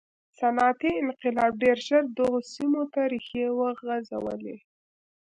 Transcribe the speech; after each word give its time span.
صنعتي 0.37 0.91
انقلاب 1.03 1.51
ډېر 1.63 1.77
ژر 1.87 2.03
دغو 2.17 2.39
سیمو 2.53 2.83
ته 2.93 3.01
ریښې 3.11 3.45
وغځولې. 3.59 4.55